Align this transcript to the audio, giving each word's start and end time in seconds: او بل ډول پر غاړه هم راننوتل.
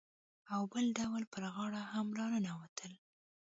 او 0.53 0.61
بل 0.73 0.85
ډول 0.99 1.23
پر 1.33 1.43
غاړه 1.55 1.81
هم 1.93 2.07
راننوتل. 2.19 2.91